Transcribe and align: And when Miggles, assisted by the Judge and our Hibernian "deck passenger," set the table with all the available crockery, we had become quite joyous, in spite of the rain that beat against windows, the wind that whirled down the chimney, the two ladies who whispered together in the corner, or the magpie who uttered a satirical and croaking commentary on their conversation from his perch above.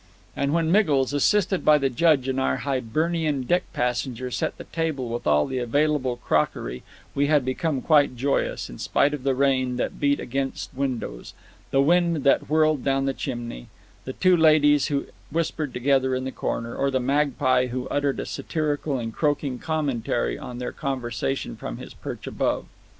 And 0.35 0.51
when 0.51 0.71
Miggles, 0.71 1.13
assisted 1.13 1.63
by 1.63 1.77
the 1.77 1.87
Judge 1.91 2.27
and 2.27 2.39
our 2.39 2.57
Hibernian 2.57 3.43
"deck 3.43 3.71
passenger," 3.71 4.31
set 4.31 4.57
the 4.57 4.63
table 4.63 5.09
with 5.09 5.27
all 5.27 5.45
the 5.45 5.59
available 5.59 6.15
crockery, 6.15 6.81
we 7.13 7.27
had 7.27 7.45
become 7.45 7.83
quite 7.83 8.15
joyous, 8.17 8.67
in 8.67 8.79
spite 8.79 9.13
of 9.13 9.21
the 9.21 9.35
rain 9.35 9.75
that 9.75 9.99
beat 9.99 10.19
against 10.19 10.73
windows, 10.73 11.35
the 11.69 11.83
wind 11.83 12.23
that 12.23 12.49
whirled 12.49 12.83
down 12.83 13.05
the 13.05 13.13
chimney, 13.13 13.67
the 14.05 14.13
two 14.13 14.35
ladies 14.35 14.87
who 14.87 15.05
whispered 15.29 15.71
together 15.71 16.15
in 16.15 16.23
the 16.23 16.31
corner, 16.31 16.75
or 16.75 16.89
the 16.89 16.99
magpie 16.99 17.67
who 17.67 17.87
uttered 17.89 18.19
a 18.19 18.25
satirical 18.25 18.97
and 18.97 19.13
croaking 19.13 19.59
commentary 19.59 20.35
on 20.35 20.57
their 20.57 20.71
conversation 20.71 21.55
from 21.55 21.77
his 21.77 21.93
perch 21.93 22.25
above. 22.25 22.65